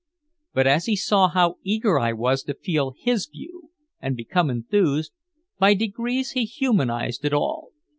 [0.55, 3.69] But as he saw how eager I was to feel his view
[4.01, 5.11] and become enthused,
[5.59, 7.69] by degrees he humanized it all.